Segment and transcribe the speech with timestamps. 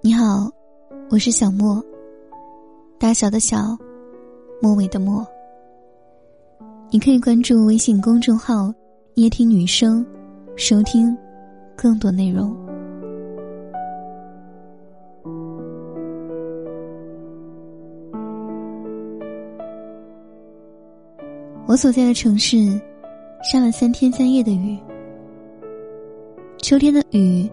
[0.00, 0.48] 你好，
[1.10, 1.84] 我是小莫。
[3.00, 3.76] 大小的小，
[4.62, 5.26] 末尾的末。
[6.88, 8.72] 你可以关注微信公众号
[9.14, 10.06] “夜听女生”，
[10.54, 11.18] 收听
[11.76, 12.56] 更多内容。
[21.66, 22.56] 我所在的城市
[23.42, 24.78] 下了三天三夜的雨。
[26.58, 27.50] 秋天的雨，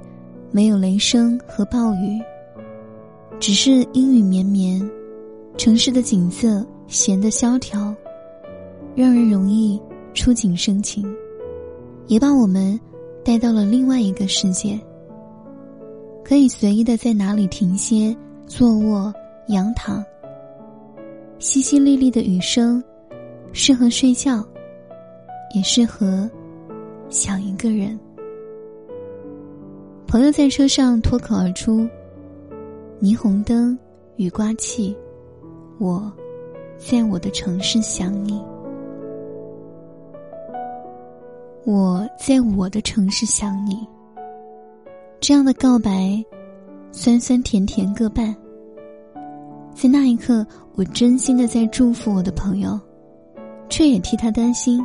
[0.51, 2.21] 没有雷声和暴雨。
[3.39, 4.81] 只是阴雨绵绵，
[5.57, 7.93] 城市的景色闲得萧条，
[8.95, 9.79] 让人容易
[10.13, 11.05] 触景生情，
[12.07, 12.79] 也把我们
[13.23, 14.79] 带到了另外一个世界。
[16.23, 18.15] 可以随意的在哪里停歇、
[18.47, 19.13] 坐卧、
[19.49, 20.03] 仰躺。
[21.37, 22.83] 淅淅沥沥的雨声，
[23.51, 24.43] 适合睡觉，
[25.53, 26.27] 也适合
[27.09, 27.99] 想一个人。
[30.07, 31.87] 朋友在车上脱口而出。
[33.01, 33.77] 霓虹灯，
[34.15, 34.95] 雨刮器，
[35.79, 36.11] 我，
[36.77, 38.41] 在我的城市想你。
[41.65, 43.85] 我在我的城市想你。
[45.19, 46.23] 这样的告白，
[46.91, 48.33] 酸酸甜甜各半。
[49.73, 52.79] 在那一刻，我真心的在祝福我的朋友，
[53.67, 54.83] 却也替他担心。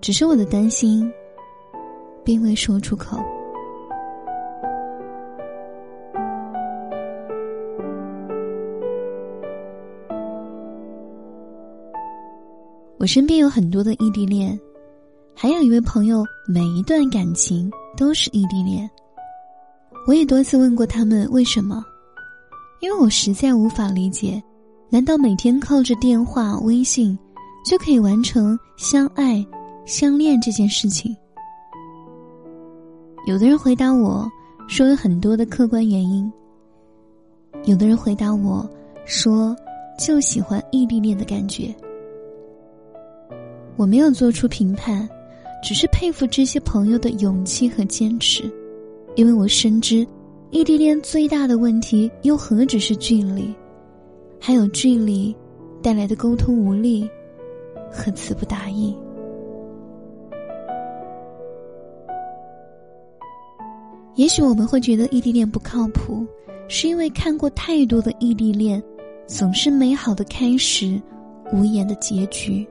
[0.00, 1.10] 只是我的担心，
[2.24, 3.18] 并未说出口。
[13.08, 14.60] 身边有很多的异地恋，
[15.34, 18.88] 还有一位朋友，每一段感情都是异地恋。
[20.06, 21.82] 我也多次问过他们为什么，
[22.82, 24.42] 因为我实在无法理解，
[24.90, 27.18] 难道每天靠着电话、微信
[27.64, 29.42] 就可以完成相爱、
[29.86, 31.16] 相恋这件事情？
[33.26, 34.30] 有的人回答我
[34.68, 36.30] 说有很多的客观原因，
[37.64, 38.68] 有的人回答我
[39.06, 39.56] 说
[39.98, 41.74] 就喜欢异地恋的感觉。
[43.78, 45.08] 我没有做出评判，
[45.62, 48.42] 只是佩服这些朋友的勇气和坚持，
[49.14, 50.04] 因为我深知，
[50.50, 53.54] 异地恋最大的问题又何止是距离，
[54.40, 55.34] 还有距离
[55.80, 57.08] 带来的沟通无力
[57.88, 58.92] 和词不达意。
[64.16, 66.26] 也许我们会觉得异地恋不靠谱，
[66.66, 68.82] 是因为看过太多的异地恋，
[69.28, 71.00] 总是美好的开始，
[71.52, 72.66] 无言的结局。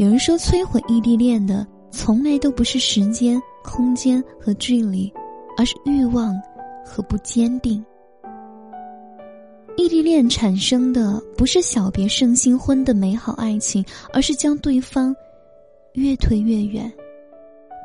[0.00, 5.12] 有人说，摧毁异地恋的从来都不是时间、空间和距离，
[5.58, 6.34] 而是欲望
[6.82, 7.84] 和不坚定。
[9.76, 15.14] 异地恋产生的不是小别胜新婚的美好爱情，而是将对方
[15.92, 16.90] 越推越远；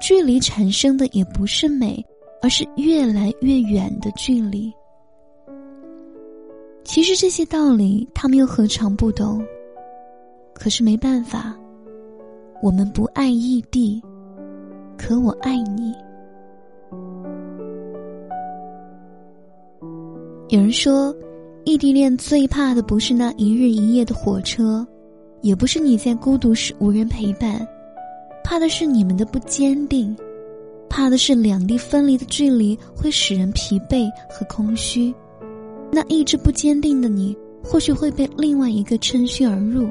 [0.02, 2.02] 距离产生的也不是美，
[2.42, 4.72] 而是越来越远的距离。
[6.86, 9.46] 其实这些道理，他们又何尝不懂？
[10.54, 11.54] 可是没办法。
[12.62, 14.02] 我们不爱异地，
[14.98, 15.94] 可我爱你。
[20.50, 21.14] 有人说，
[21.64, 24.86] 异地恋最怕的不是那一日一夜的火车，
[25.42, 27.68] 也不是你在孤独时无人陪伴，
[28.44, 30.16] 怕的是你们的不坚定，
[30.90, 35.14] 怕的是两地分离的距离会使人疲惫和空虚。
[35.92, 39.88] 那意志不坚定的你，或许会被另外一个趁虚而入。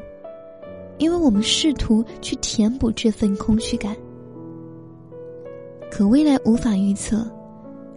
[0.99, 3.97] 因为我们试图去填补这份空虚感，
[5.91, 7.27] 可未来无法预测，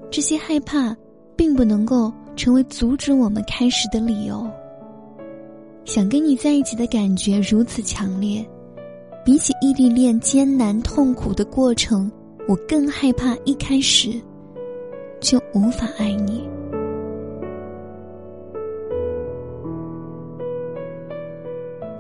[0.10, 0.96] 这些害怕
[1.36, 4.46] 并不能够成为阻止我们开始的理由。
[5.86, 8.46] 想跟你在一起的感觉如此强烈，
[9.24, 12.12] 比起异地恋艰难痛苦的过程，
[12.48, 14.12] 我更害怕一开始
[15.20, 16.44] 就无法爱你。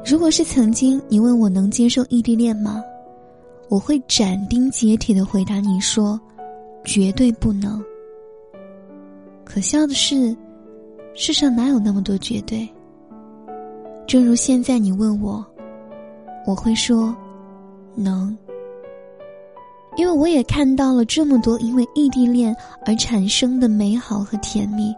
[0.10, 2.82] 如果是曾经，你问我能接受异地恋吗？
[3.68, 6.18] 我会斩钉截铁的回答你说，
[6.86, 7.84] 绝对不能。
[9.44, 10.34] 可笑的是，
[11.14, 12.66] 世上哪有那么多绝对？
[14.08, 15.46] 正如现在你问我，
[16.46, 17.14] 我会说，
[17.94, 18.36] 能。
[19.98, 22.56] 因为我也看到了这么多因为异地恋
[22.86, 24.96] 而产生的美好和甜蜜，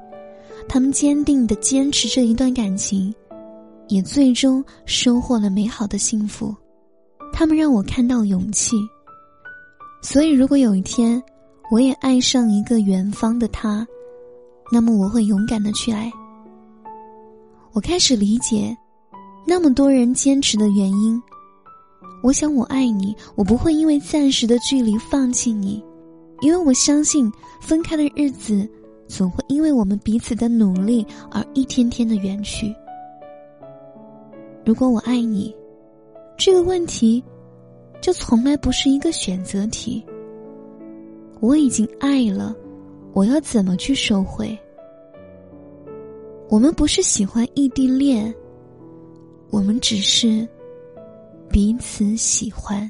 [0.68, 3.12] 他们坚定的坚持这一段感情。
[3.90, 6.56] 也最终收获了美好的幸福，
[7.34, 8.78] 他们让我看到勇气。
[10.02, 11.22] 所以，如果有一天
[11.70, 13.86] 我也爱上一个远方的他，
[14.72, 16.10] 那么我会勇敢的去爱。
[17.74, 18.76] 我开始理解
[19.46, 21.22] 那么多人坚持的原因。
[22.22, 25.84] 我想，我爱你，我不会因为暂时的距离放弃你，
[26.42, 28.68] 因为我相信分开的日子
[29.08, 32.74] 总会因为我们彼此的努力而一天天的远去。
[34.66, 35.56] 如果我爱你，
[36.38, 37.24] 这个问题
[38.02, 40.06] 就从来不是一个选择题。
[41.40, 42.56] 我已经爱了，
[43.14, 44.58] 我要怎么去收回？
[46.50, 48.34] 我们不是喜欢异地恋，
[49.50, 50.48] 我们只是
[51.50, 52.90] 彼此喜欢。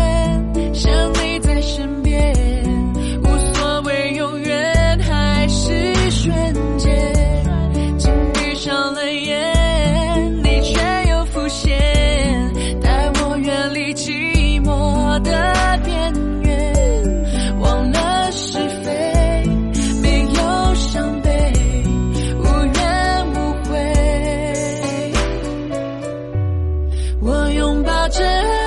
[15.23, 19.43] 的边缘忘了是非
[20.01, 21.29] 没有伤悲
[22.39, 23.35] 无怨无
[23.69, 23.71] 悔。
[27.21, 28.60] 我拥抱着爱